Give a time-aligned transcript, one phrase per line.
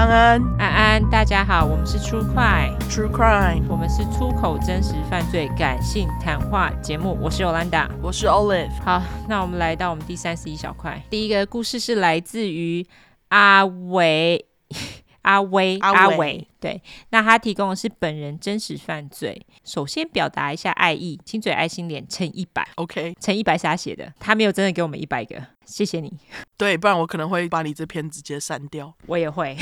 [0.00, 7.18] 安安，安安，大家好，我们是 True Crime True Crime，我们是出口真实犯罪感性谈话节目。
[7.20, 8.70] 我是 Yolanda，我是 Olive。
[8.82, 11.02] 好，那我们来到我们第三十一小块。
[11.10, 12.86] 第一个故事是来自于
[13.28, 14.46] 阿伟。
[15.22, 19.46] 阿威，阿伟，对，那他提供的是本人真实犯罪。
[19.64, 25.36] 首先表达一下爱意，亲嘴爱心脸乘一百，OK，乘一百是他写的，他没有真的给我们一百个，
[25.70, 26.12] 谢谢你。
[26.56, 28.92] 对，不然我可能会把你这篇直接删掉。
[29.06, 29.56] 我也会，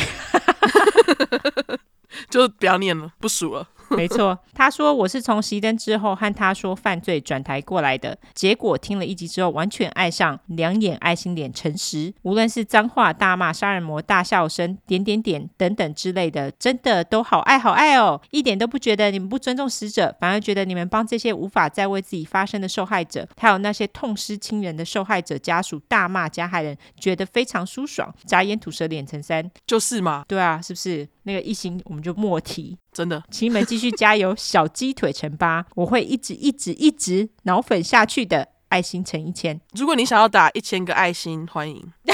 [2.31, 3.69] 就不要念了，不数了。
[3.91, 31.09] 没错，他说我是从熄灯之后和他说犯罪转台过来的，结果听了一集之后完全爱上两眼爱心脸诚实，无论是脏话、大骂、杀人魔、大笑声、点点点等等之类的，真的都好爱好爱哦，一点都不觉得你们不尊重死者，反而觉得你们帮这些无法再为自己发声的受害者，还有那些痛失亲人的受害者家属大骂加害人，觉得非常舒爽，眨眼吐舌脸成三，就是嘛，对啊，是不是？
[31.29, 39.61] 那个一星我们就莫提，真的，请你们继续加油，小鸡腿乘八，我会一直一直一直脑粉下去的，爱心乘一千。
[39.75, 41.93] 如果你想要打一千个爱心，欢迎，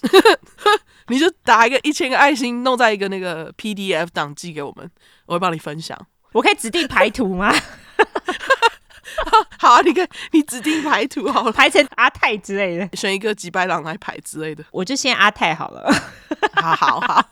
[1.08, 4.90] 你就打一个一千个爱心，弄在一个那个 PDF 档寄给我们，
[5.26, 5.98] 我会帮你分享。
[6.32, 7.54] 我可以指定排图吗？
[9.58, 15.92] 好啊，你看，你指定排图好了，排成阿泰之类的，选一个几百郎来排之类的，我就先阿泰好了。
[16.54, 17.28] 好好好。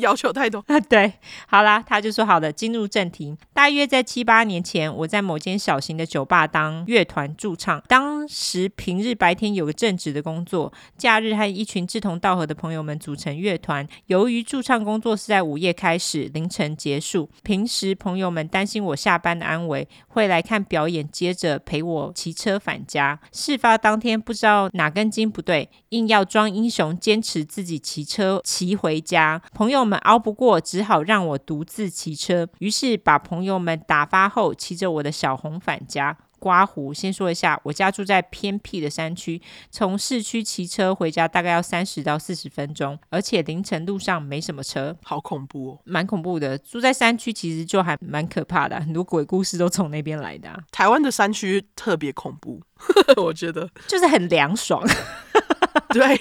[0.00, 0.80] 要求太多啊！
[0.90, 1.12] 对，
[1.46, 3.36] 好啦，他就说好的，进入正题。
[3.52, 7.80] 大约在七八年前，我在某间小型的酒吧当乐团驻唱。
[7.86, 13.86] 当时平日白天有个正职的工作，假日和一群志同道合的朋友们组成乐团。
[14.06, 23.20] 由于驻唱工作是在午夜开始，凌晨结束，平时朋友们担心我下班的安危，会来看表演，接着陪我骑车返家。
[23.32, 29.40] 事发当天，不知道哪根筋不对，硬要装英雄，坚持自己骑车骑回家。
[29.54, 30.00] 朋友们。
[30.00, 32.48] 熬不过，只好让我独自骑车。
[32.58, 36.16] 于是把朋友们打发后，骑着我的小红返家。
[36.40, 39.40] 刮胡，先说一下，我家住在偏僻的山区，
[39.70, 46.58] 从市区骑车回家大概要三十到四十分钟，而且凌晨路上没什么车，好恐怖哦，蛮恐怖的。
[46.58, 50.58] 住在山区其实就还蛮可怕的，很多鬼故事都从那边来的啊。
[50.72, 52.60] 台湾的山区特别恐怖，
[53.22, 54.82] 我觉得就是很凉爽，
[55.90, 56.20] 对。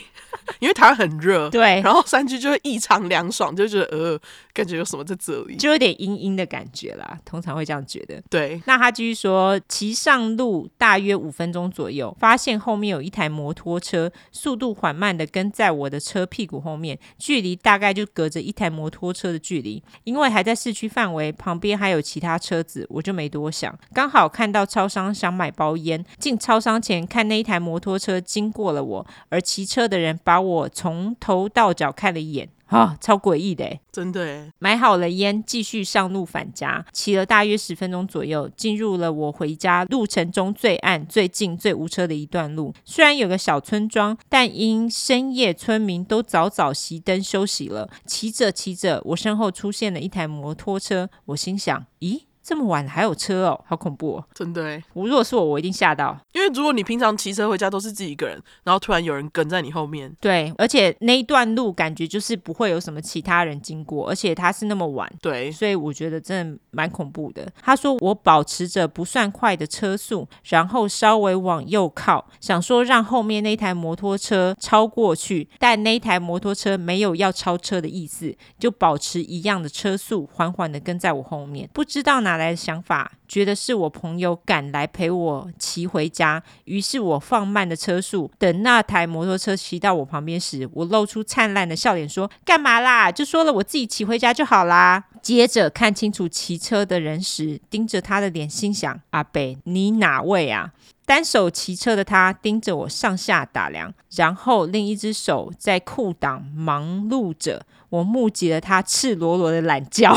[0.60, 4.20] 因为台湾很热，对，然后山区就会异常凉爽，就觉得呃，
[4.54, 7.20] 感觉有什么在这里，就有点阴阴的感觉啦。
[7.24, 8.22] 通常会这样觉得。
[8.30, 19.82] 对，那他继续说，骑上路大约五分钟左右，发现后面有一台摩托车，速度缓慢的跟在我的车屁股后面，距离大概就隔着一台摩托车的距离。
[20.04, 23.78] 因为还在市区范围，旁边还有其他车子，我就没多想。
[23.94, 34.52] 刚好看到超商想买包烟，进超商前看那一台摩托车经过了我，而骑车的人把我从头到脚看了一眼，啊、哦，超诡异的，真的。
[34.60, 42.74] 买好了烟，继续上路返家，骑了大约十分钟左右，进入了我回家路程中最暗、最近、最无车的一段路。
[42.86, 47.90] 虽然有个小村庄，但因深夜村民都早早熄灯休息了。
[48.06, 52.22] 骑着骑着，我身后出现了一台摩托车，我心想，咦？
[52.50, 54.26] 这么晚还有车哦，好恐怖哦！
[54.34, 56.18] 真的哎，我如果是我，我一定吓到。
[56.32, 67.48] 因为如果你平常骑车回家都是自己一个人，然后突然有人跟在你后面，对，而且那一段路感觉就是不会有什么其他人经过，而且他是那么晚，对，所以我觉得真的蛮恐怖的。
[67.62, 93.12] 他说我保持着不算快的车速，然后稍微往右靠，想说让后面那台摩托车超过去，但那台摩托车没有要超车的意思，就保持一样的车速，缓缓的跟在我后面，不知道哪来的想法，觉得是我朋友赶来陪我骑回家，于是我放慢了车速，等那台摩托车骑到我旁边时，我露出灿烂的笑脸说：“干嘛啦？
[93.12, 100.72] 就说了我自己骑回家就好啦。”接着看清楚骑车的人时，盯着他的脸，心想：“阿北，你哪位啊？”
[101.06, 110.16] 单手骑车的他盯着我上下打量，然后另一只手在裤裆忙碌着，我目击了他赤裸裸的懒觉。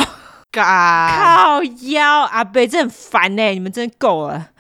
[0.53, 4.51] 靠腰，阿贝真很烦呢，你们真够了。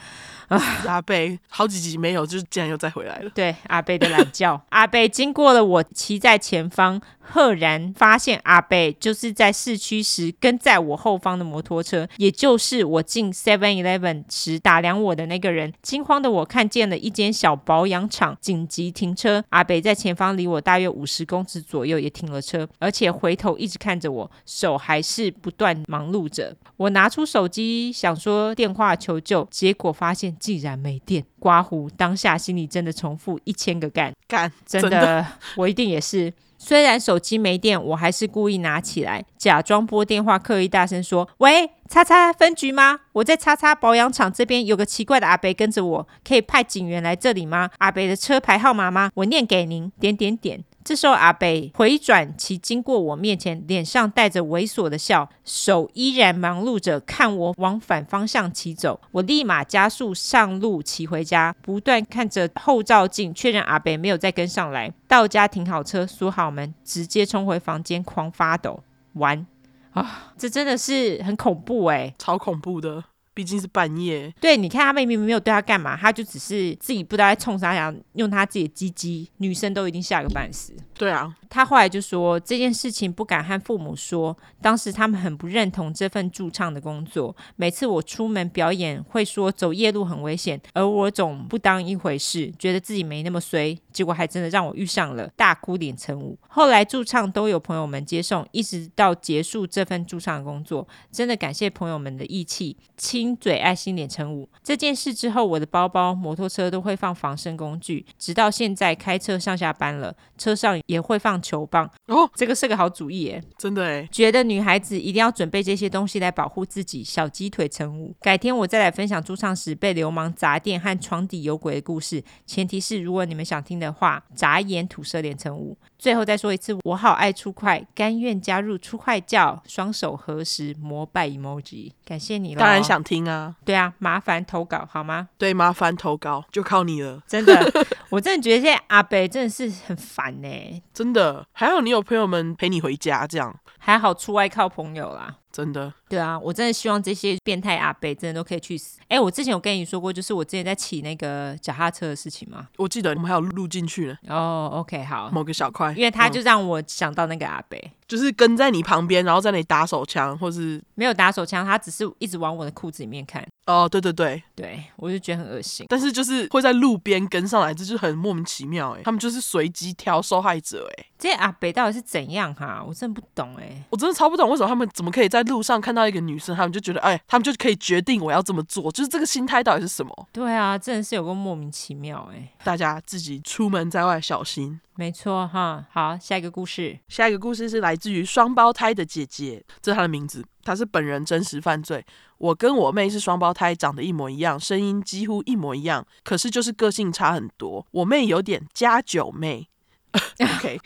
[0.87, 3.31] 阿贝好几集没有，就是竟然又再回来了。
[3.35, 15.73] 对，阿贝的懒觉，阿贝经过了我骑在前方，赫然发现阿贝就是在市区时跟在我后方的摩托车，也就是我进 Seven Eleven 时打量我的那个人。
[15.81, 19.43] 惊慌的我看见了一间小保养厂，紧急停车。
[19.51, 26.55] 阿贝在前方离我大约五十公尺左右也停了车，而且回头一直看着我，手还是不断忙碌着。
[26.77, 30.33] 我拿出手机想说电话求救，结果发现。
[30.43, 35.27] 竟然没电，刮胡当下心里真的重复一千个干干，真的，真的
[35.57, 36.33] 我一定也是。
[36.65, 43.01] 虽然手机没电，我还是故意拿起来，假装拨电话，刻意大声说：“喂，叉叉分局吗？
[43.15, 47.69] 我在叉叉保养厂这边，有个奇怪的阿伯跟着我，可以派警员来这里吗？
[47.79, 49.11] 阿伯的车牌号码吗？
[49.15, 49.91] 我念给您。
[49.99, 59.01] 点点点。”这时候，阿北回转骑经过我面前，脸上带着猥琐的笑，手依然忙碌着看我往反方向骑走。
[59.13, 64.93] 我立马加速上路骑回家，不断看着后照镜，确认阿北没有再跟上来。
[65.07, 68.83] 到家停好车，锁好门，直接冲回房间，狂发抖。
[69.15, 69.47] 完
[69.93, 73.05] 啊，这真的是很恐怖哎，超恐怖的。
[73.35, 80.75] 毕竟是半夜，对，你看他妹妹没有对他干嘛，他就只是自己不知道在冲啥，想用他自己的鸡鸡，女生都已经吓个半死。
[80.95, 81.35] 对啊。
[81.49, 87.37] 他后来就说这件事情不敢和父母说，当时他们很不认同这份驻唱的工作。
[87.57, 93.77] 每次我出门表演，会说走夜路很危险，而我总不当一回事，觉得自己没那么衰。
[93.93, 96.39] 结果还真的让我遇上了大哭脸成舞。
[96.49, 102.79] 后来驻唱都有朋友们接送，一直到结束这份驻唱的工作，真的感谢朋友们的义气。
[102.97, 104.49] 亲嘴爱心脸成舞。
[104.63, 111.43] 这件事之后，我的包包、摩托车都会放防身工具，直到现在开车上下班了，车上也会放。
[111.43, 117.03] 球棒哦，这个是个好主意耶，真的哎，觉得女孩子一定要准备这些东西来保护自己。
[117.03, 122.23] 小鸡腿成舞，改天我再来分享驻唱时被流氓砸店和床底有鬼的故事。
[122.47, 125.77] 前提是如果你们想听的话，眨眼吐舌脸成舞。
[125.99, 132.61] 最后再说一次，我好爱出快，甘愿加入出快教，双手合十膜拜 emoji，感谢你了。
[132.61, 135.29] 当然想听啊，对啊，麻烦投稿好吗？
[135.37, 137.21] 对，麻烦投稿，就靠你了。
[137.27, 137.73] 真的，
[138.11, 141.47] 我真的觉得现在阿北真的是很烦呢，真的。
[141.53, 145.37] 还好你有朋友们陪你回家，这样还好出外靠朋友啦。
[145.53, 148.99] 真的，对啊，我真的希望这些变态阿北真的都可以去死。
[149.09, 152.69] 哎，我之前有跟你说过，就是我之前在骑那个脚踏车的事情吗？
[152.79, 154.17] 我记得我们还有录进去呢。
[154.29, 157.79] 哦，OK，好，某个小块，因为他就让我想到那个阿北。
[157.85, 163.43] 嗯就是跟在你旁边，然后在那里打手枪，或是没有打手枪，他只是一直往我的裤子里面看。
[163.65, 165.87] 哦，对对对，对我就觉得很恶心。
[165.89, 169.01] 但是就是会在路边跟上来，这就很莫名其妙哎。
[169.03, 171.07] 他们就是随机挑受害者哎。
[171.19, 172.85] 这阿北到底是怎样哈？
[172.87, 173.83] 我真的不懂哎。
[173.89, 180.29] 我真的超不懂为什么他们怎么可以在路上看到一个女生，他们就觉得哎，他们就可以决定我要这么做，就是这个心态到底是什么？
[180.33, 182.53] 对啊，真的是有个莫名其妙哎。
[182.63, 184.79] 大家自己出门在外小心。
[184.95, 186.99] 没错哈，好，下一个故事。
[187.09, 192.05] 下一个故事是来自于双胞胎的姐姐，这是她的名字，她是本人真实犯罪。
[192.37, 197.87] 我跟我妹是双胞胎，长得一模一样，声音几乎一模一样，可是就是个性差很多。
[197.91, 199.69] 我妹有点加九妹。
[200.41, 200.79] OK。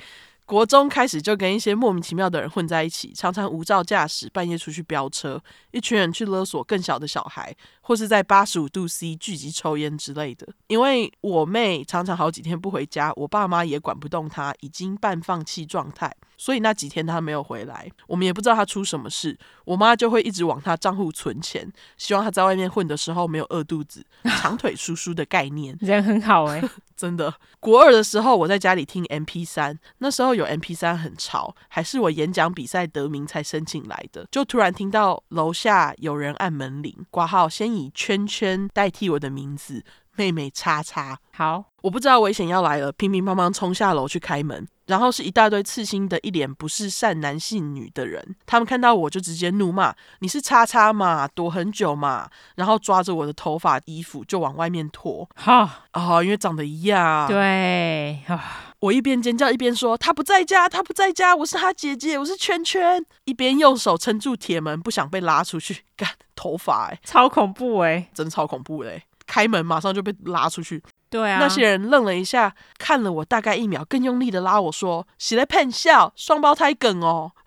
[0.46, 10.46] 国中开始就跟一些莫名其妙的人混在一起，常常无照驾驶，半夜出去飙车，一群人去勒索更小的小孩，或是在八十五度 C 聚集抽烟之类的。
[10.69, 16.14] 因为我妹常常好几天不回家，我爸妈也管不动她，已经半放弃状态。
[16.37, 19.38] 所以那几天他没有回来，我们也不知道他出什么事。
[19.65, 24.05] 我妈就会一直往他账户存钱，希望他在外面混的时候没有饿肚子。
[24.41, 27.35] 长腿叔叔的概念， 人很好哎、欸， 真的。
[27.59, 34.27] 国二的时候，我在家里听 M P 三那时候有 M P 三很潮，还是我演讲比赛得名才申请来的。
[34.31, 39.85] 就突然听到楼下有人按门铃，挂号先以圈圈代替我的名字，
[40.15, 41.19] 妹妹叉叉。
[41.33, 44.66] 好，我不知道危险要来了，乒乒乓乓冲下楼去开门。
[44.87, 48.37] 然后是一大堆刺青的，一脸不是善男信女的人。
[48.47, 55.28] 他们看到我就直接怒骂：“你是叉叉嘛，躲很久嘛。”然后抓着我的头发、衣服就往外面拖。
[55.35, 57.26] 哈啊，因为长得一样。
[57.26, 65.85] 对啊，我一边尖叫一边说：“他不在家，他不在家，我是他姐姐，我是圈圈。”一边用手撑住铁门，不想被拉出去。
[65.97, 69.02] 干头发哎，超恐怖哎，真的超恐怖嘞！
[69.26, 70.81] 开门马上就被拉出去。
[71.08, 77.32] 对啊，那些人愣了一下，看了我大概一秒，更用力的拉我说：“是在骗笑，双胞胎梗哦。”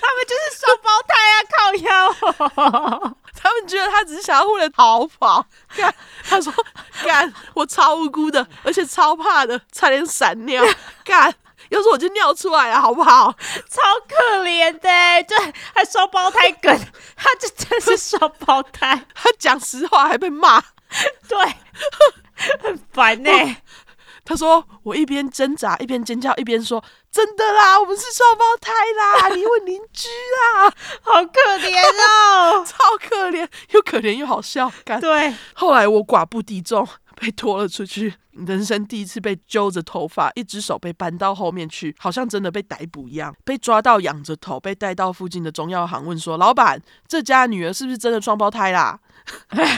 [0.00, 1.86] 他们就是双胞胎啊，靠腰。
[3.38, 5.46] 他们觉得他只是想要为了逃跑。
[5.76, 5.94] 干，
[6.24, 6.52] 他说
[7.04, 10.64] ：“干，我超无辜的，而且超怕的，差点闪尿。
[11.04, 11.32] 干，
[11.70, 13.32] 要是我就尿出来了， 好不好？
[13.68, 15.36] 超可怜的，就
[15.74, 16.78] 还双胞胎梗，
[17.16, 19.04] 他就真是双胞胎。
[19.14, 20.60] 他讲实话还被骂，
[21.28, 21.38] 对，
[22.62, 23.30] 很烦呢。
[24.24, 26.82] 他说我一边挣扎一边尖叫一边说
[27.12, 29.28] ：“真的啦，我们是双胞胎啦！
[29.28, 30.64] 你问邻居啦，
[31.00, 34.68] 好可怜哦，超可怜，又可怜又好笑。”
[35.00, 38.14] 对，后来我寡不敌众，被拖了出去，
[38.46, 49.00] 人生第一次被揪着头发，一只手被搬到后面去，好像真的被逮捕一样，被抓到仰着头，被带到附近的中药行问说：“老板，这家女儿是不是真的双胞胎啦？”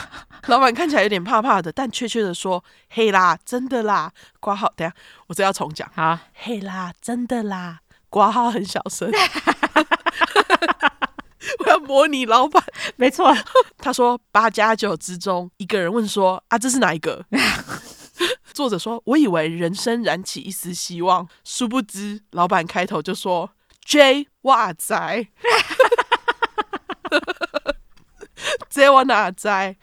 [0.49, 4.95] 老板看起来有点怕怕的，但确切的说：“嘿啦，真的啦。”挂号，等下
[5.27, 5.91] 我这要重讲。
[5.95, 7.81] 好，嘿啦，真的啦。
[8.11, 9.11] 挂号很小声，
[11.61, 12.63] 我要模拟老板。
[12.97, 13.35] 没错，
[13.77, 17.25] 他说八加九之中，一个人问说：“啊，这是哪一个？”
[18.59, 23.53] 作者说：“我以为人生燃起一丝希望，殊不知老板开头就说
[23.85, 25.29] J 哇仔。”
[28.69, 29.77] 这我哪在？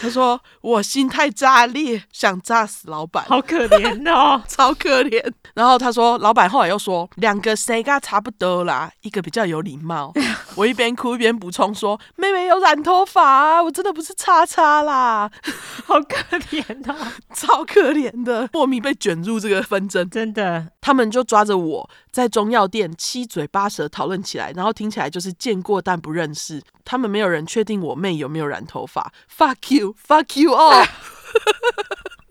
[0.00, 5.32] 他说我心态炸裂，想炸死老板，好可怜哦， 超可怜。
[5.54, 10.12] 然后他说，老板后来又说，两个谁跟差不多啦，一个比较有礼貌。
[10.54, 15.30] 我一边哭一边补充说，妹妹有染头发啊，我真的不是叉叉啦，
[15.86, 20.68] 好可怜啊， 超可怜的，莫名被卷入这个纷争，真的。
[20.80, 26.62] 他们就抓着我在中药店七嘴八舌讨论起来，然后听起来就是见过但不认识。
[26.84, 29.12] 他们没有人确定我妹有没有染头发。
[29.34, 30.86] Fuck you，fuck you all。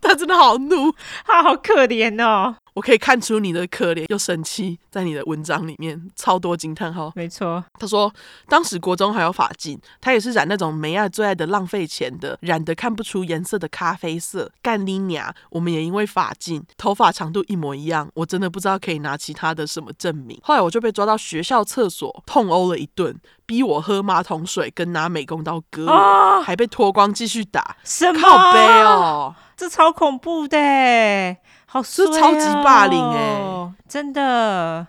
[0.00, 0.92] 他真的好怒，
[1.24, 2.56] 他好可怜哦。
[2.74, 7.12] 我可以看出你的可怜又生气，在你的文章里面超多惊叹号。
[7.14, 8.12] 没错，他说
[8.48, 14.50] 当时国中还有发禁，他也是染那种梅亚最爱的浪费钱的，染得看不出颜色的咖啡色。
[14.60, 15.32] 干你娘！
[15.50, 20.36] 我们也因为发禁，头发长度一模一样，我真的不知道可以拿其他的什么证明。
[20.42, 27.76] 后来我就被抓到学校厕所痛殴了一顿，逼我喝马桶水跟拿美工刀割，啊、还被脱光继续打。
[27.84, 28.20] 什么？
[28.20, 30.56] 靠北哦，这超恐怖的。
[31.66, 34.86] 好、哦，是超级霸凌哎、欸，真的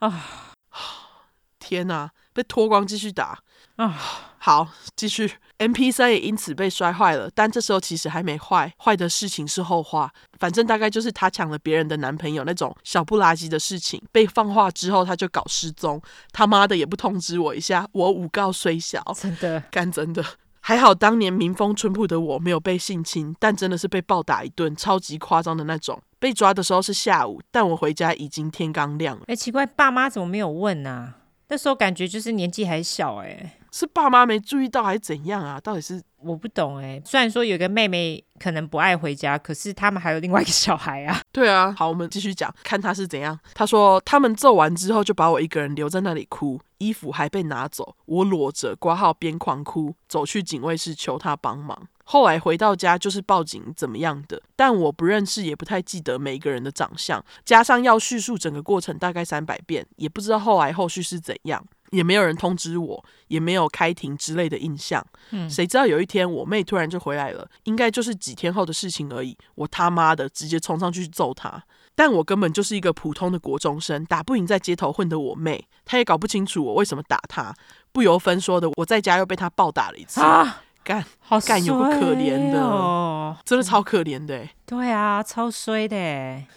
[0.00, 0.24] 啊！
[1.58, 3.38] 天哪，被脱光继续打
[3.76, 3.98] 啊！
[4.38, 5.32] 好，继续。
[5.58, 10.10] MP3 也因此被摔坏了，但这时候其实还没坏，坏的事情是后话。
[10.38, 14.02] 反正大概就是她抢了别人的男朋友那种小不拉几的事情。
[14.10, 16.00] 被放话之后，她就搞失踪，
[16.32, 19.02] 他妈的也不通知我一下，我五告虽小。
[19.14, 20.24] 真的，干真的。
[20.60, 26.00] 还好当年民风淳朴的我没有被性侵，但真的是被暴打一顿，超级夸张的那种。
[26.18, 29.24] 被抓的时候是下午，但我回家已经天刚亮了。
[29.26, 31.16] 哎，奇怪，爸妈怎么没有问呢、啊？
[31.48, 35.58] 那时候感觉就是年纪还小，哎，是爸妈没注意到还是怎样啊？
[35.58, 37.00] 到底是我不懂哎。
[37.04, 41.20] 虽然说有个妹妹可能不爱回家，可是他们还有另外一个小孩啊。
[41.32, 43.38] 对啊，好，我们继续讲，看他是怎样。
[43.54, 51.88] 他说他们揍完之后就把我一个人留在那里哭，衣服还被拿走，我裸着挂号边狂哭，走去警卫室求他帮忙。
[52.04, 65.04] 后来回到家就是报警怎么样的，但我不认识，也不太记得每一个人的长相，加上要叙述整个过程大概三百遍，也不知道后来后续是怎样，也没有人通知我，也没有开庭之类的印象。
[65.30, 69.36] 嗯，谁知道有一天我妹突然就回来了，应该就是几天后的事情而已。
[69.54, 71.62] 我他妈的直接冲上去揍她，
[71.94, 77.54] 但我根本就是一个普通的国中生，打不赢在街头混的我妹，她也搞不清楚我为什么打她，
[77.92, 80.20] 不由分说的我在家又被她暴打了一次。
[80.20, 84.50] 啊干， 好干，有个可怜的，哦、真的超可怜的、欸。
[84.66, 85.96] 对啊，超衰的。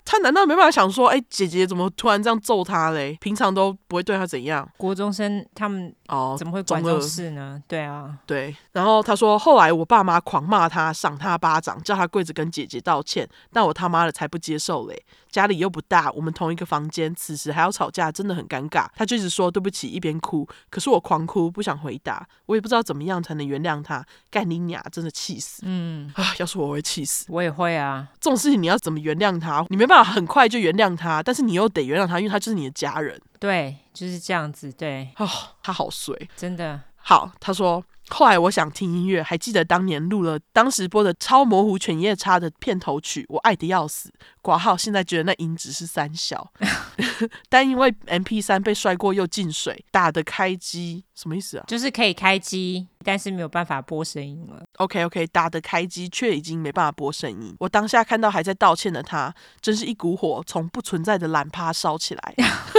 [0.06, 3.18] 他难道没办法想说，哎、欸，姐姐怎么突然这样揍他嘞？
[3.20, 4.70] 平常都不会对他怎样。
[4.78, 7.60] 国中生他们哦，怎么会管这种事呢？
[7.68, 8.56] 对啊，对。
[8.72, 13.28] 然后他说，后来我爸妈狂骂他，赏他巴掌，叫他跪着跟姐姐道歉。
[13.52, 15.04] 但我他妈的才不接受嘞！
[15.32, 18.86] 家里又不大，我们同一个房间，此时还要吵架，真的很尴尬。
[18.96, 20.48] 他就一直说对不起，一边哭。
[20.70, 22.28] 可是我狂哭，不想回答。
[22.46, 24.06] 我也不知道怎么样才能原谅他。
[24.30, 25.64] 干你娘，真的气死。
[25.66, 28.08] 嗯啊，要是我会气死，我也会啊。
[28.20, 29.66] 这种事情你要怎么原谅他？
[29.70, 33.20] 你没办法很快就原谅他，但是你又得原谅他，因为他就是你的家人。
[33.40, 34.72] 对，就是这样子。
[34.72, 35.30] 对，哦，
[35.62, 37.32] 他好衰，真的好。
[37.40, 37.84] 他说。
[38.10, 44.12] 后来我想听音乐，还记得当年录了当时播的超模糊犬夜叉的片头曲，我爱的要死。
[44.42, 46.52] 挂号现在觉得那音质是三小，
[47.48, 51.64] 但因为 M P 三被摔过又进水，打得开机什么意思啊？
[51.66, 54.62] 就是可以开机，但是没有办法播声音了。
[54.80, 57.56] OK OK，打得开机却已经没办法播声音。
[57.60, 62.36] 我当下看到还在道歉的他，真是一股火从不存在的懒趴烧起来。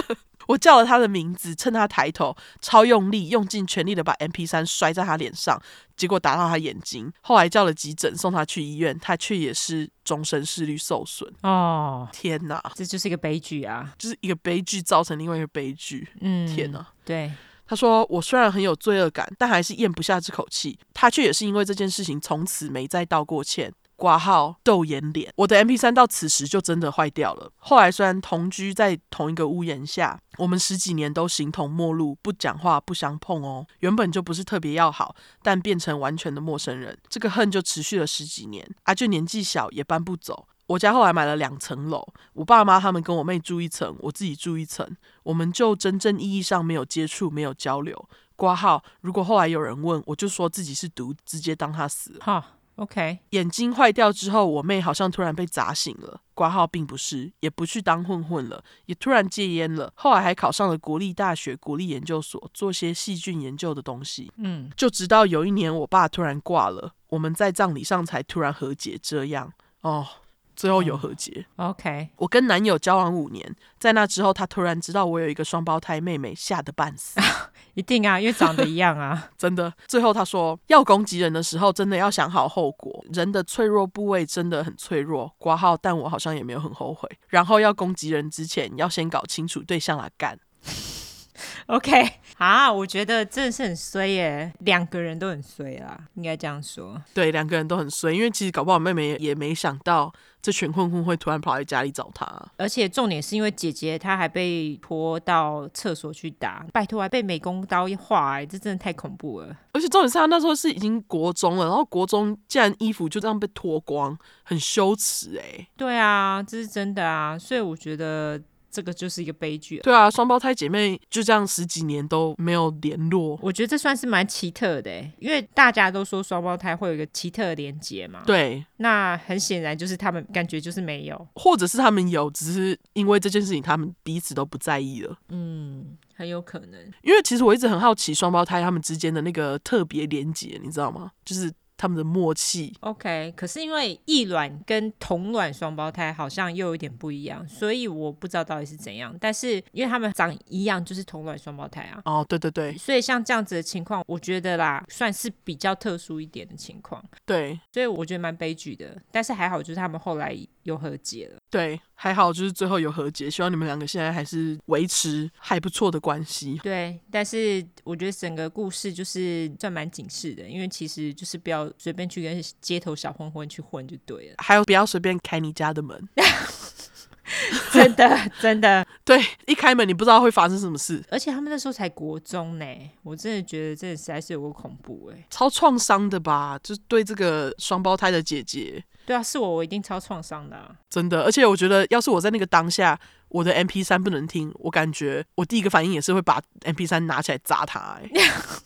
[0.47, 5.61] 我叫了他的名字，趁他抬头，超用力，用尽全力的把 M P 三摔在他脸上，
[5.97, 7.13] 结果打到他眼睛。
[7.21, 11.33] 后来叫了急诊，送他去医院，他却也是终身视力受损。
[11.43, 13.93] 哦，天哪，这就是一个悲剧啊！
[13.99, 16.09] 就是一个悲剧造成另外一个悲剧。
[16.21, 17.33] 嗯，天哪，对。
[17.67, 20.79] 他说：“我虽然很有罪恶感，但还是咽不下这口气。
[20.93, 23.73] 他却也是因为这件事情，从此没再道过歉。
[23.97, 25.33] 挂号豆眼脸。
[25.37, 27.51] 我的 MP3 到此时就真的坏掉了。
[27.57, 33.67] 后来虽然同居在同一个屋檐下，我们十几年都形同陌路，不讲话不相碰哦。
[33.81, 36.99] 原本就不是特别要好，但变成完全的陌生人。
[37.09, 38.69] 这个恨就持续了十几年。
[38.83, 40.49] 啊，就年纪小也搬不走。
[40.67, 44.97] 我家后来买了两层楼，我爸妈他们跟我妹住一层，我自己住一层。
[45.23, 48.09] 我们就真正意义上没有接触，没有交流。
[48.35, 52.45] 挂号，如果后来有人问，我就说自己是毒，直接当他死了。
[52.77, 53.19] huh，OK。
[53.31, 56.21] 眼睛坏掉之后，我妹好像突然被砸醒了。
[56.35, 59.93] 挂号并不是，也不去当混混了，也突然戒烟了。
[59.95, 64.33] 后来还考上了国立大学国立研究所，做些细菌研究的东西。
[64.39, 68.99] 嗯，就直到有一年我爸突然挂了，我们在葬礼上才突然和解。
[69.01, 69.53] 这样
[69.83, 70.07] 哦。
[70.55, 71.47] 最后有和解。
[71.57, 77.21] Oh, OK，我跟男友交往五年，在那之后，他突然知道我有一个双胞胎妹妹，吓得半死。
[77.75, 79.73] 一定啊，因为长得一样啊， 真的。
[79.89, 83.05] 最后他说，要攻击人的时候，真的要想好后果。
[83.13, 85.35] 人的脆弱部位真的很脆弱。
[85.39, 87.09] 挂号，但我好像也没有很后悔。
[87.29, 90.39] 然后要攻击人之前，要先搞清楚对象来干。
[91.67, 91.91] OK，
[92.37, 97.03] 啊，我觉得真的是很衰耶，两个人都很衰啊，应该这样说。
[97.13, 100.13] 对，两个人都很衰，因为其实搞不好妹妹也没想到
[100.45, 102.31] 这群混混会突然跑来家里找他。
[102.59, 109.57] 而且重点是因为姐姐她还被拖到厕所去打，拜托还被美工刀一划，欸，这真的太恐怖了。
[109.73, 115.67] 而且重点是她那时候是已经国中了，然后国中竟然衣服就这样被脱光，很羞耻哎。
[115.79, 118.39] 对啊，这是真的啊，所以我觉得。
[118.75, 119.79] 这个就是一个悲剧。
[119.79, 124.91] 对啊，双胞胎姐妹就这样十几年都没有联络，我觉得这算是蛮奇特的，
[125.21, 128.25] 因为大家都说双胞胎会有一个奇特的连接嘛。
[128.27, 135.17] 对，那很显然就是他们感觉就是没有，或者是他们有，只是因为这件事情他们彼此都不在意了。
[135.29, 136.81] 嗯，很有可能。
[137.03, 141.13] 因为其实我一直很好奇双胞胎他们之间的那个特别连接，你知道吗？
[141.25, 141.53] 就是。
[141.77, 149.15] 他们的默契，OK，可是因为异卵跟同卵双胞胎好像又有点不一样，所以我不知道到底是怎样。
[149.21, 152.01] 但是因为他们长一样，就是同卵双胞胎啊。
[152.05, 157.05] 哦，对对对，所以像这样子的情况，我觉得啦，算是比较特殊一点的情况。
[157.27, 158.97] 对，所以我觉得蛮悲剧的。
[159.11, 161.39] 但是还好，就是他们后来又和解了。
[161.51, 163.31] 对，还好，就是最后有和解。
[163.31, 166.59] 希望你们两个现在还是维持还不错的关系。
[166.63, 174.35] 对，但是我觉得整个故事就是算蛮警示的，因为其实就是不要随便去跟街头小混混去混就对了。
[174.39, 176.09] 还有，不要随便开你家的门。
[177.73, 181.03] 真的， 真的，对，一开门你不知道会发生什么事。
[181.11, 182.67] 而且他们那时候才国中呢，
[183.03, 186.59] 我真的觉得这实在是有够恐怖哎，超创伤的吧？
[186.63, 188.85] 就对这个双胞胎的姐姐。
[189.07, 191.23] 对啊，是我，我一定超创伤的啊，真的。
[191.23, 192.99] 而且我觉得，要是我在那个当下，
[193.29, 197.99] 我的 M P 三不能听，我感觉我第一个反应也是会把 M P 三拿起来砸他。
[198.03, 198.11] 哎，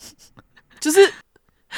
[0.80, 1.00] 就是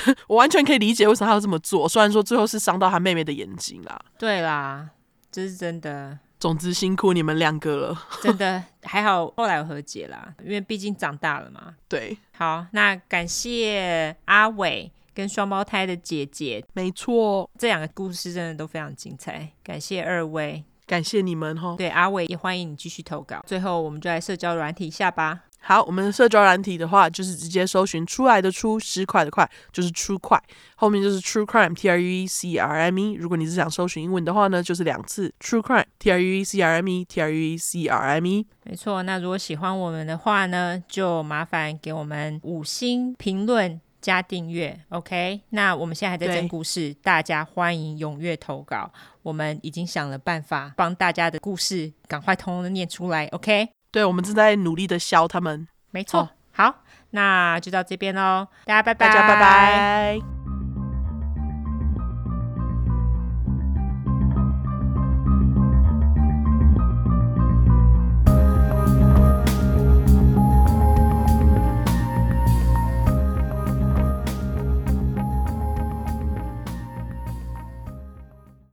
[0.29, 4.01] 我完全可以理解为什么他要这么做，虽然说最后是伤到他妹妹的眼睛啦。
[4.19, 4.89] 对啦，
[5.31, 6.19] 这是真的。
[6.39, 11.75] 总之辛苦你们两个了，真的还好，后来有和解啦，因为毕竟长大了嘛。
[11.89, 14.91] 对，好，那感谢阿伟。
[15.13, 19.51] 跟双胞胎的姐姐，没错，这两个故事真的都非常精彩。
[19.63, 21.75] 感谢二位，感谢你们哈。
[21.77, 23.45] 对，阿伟也欢迎你继续投稿。
[23.45, 25.41] 最后，我们就来社交软体下吧。
[25.61, 30.43] 好，我们的社交软体的话，就是直接搜寻出来的出，十块的块，就是 True 块，
[30.75, 33.13] 后面就是 True Crime T R U E C R M E。
[33.13, 37.87] 如果你是想搜寻英文的话呢，就是两次 True Crime T R U E C R M E T R U E C
[37.87, 38.47] R M E。
[38.65, 43.81] 没错，那如果喜欢我们的话呢，就麻烦给我们五星评论。
[44.01, 45.43] 加订阅，OK。
[45.51, 48.91] 那我们现在还在讲故事，大家欢迎踊跃投稿。
[49.21, 53.69] 我们已经想了办法，帮大家的故事赶快通通的念出来，OK。
[53.91, 55.67] 对，我们正在努力的消他们。
[55.91, 56.75] 没错，哦、好，
[57.11, 60.40] 那就到这边喽，大家拜拜，大家拜拜。